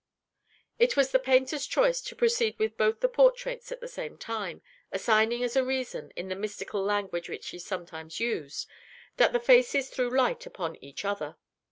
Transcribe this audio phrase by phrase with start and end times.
[0.79, 4.63] It was the painter's choice to proceed with both the portraits at the same time,
[4.91, 8.65] assigning as a reason, in the mystical language which he sometimes used,
[9.17, 11.37] that the faces threw light upon each other.